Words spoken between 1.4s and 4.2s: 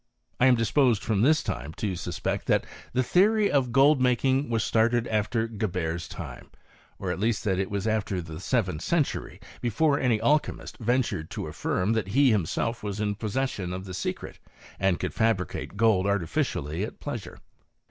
to suipecty that the theory of gold